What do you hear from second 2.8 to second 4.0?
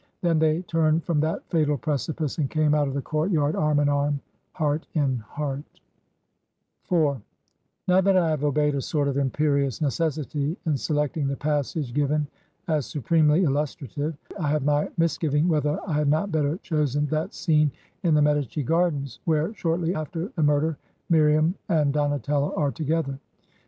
of the court yard, arm in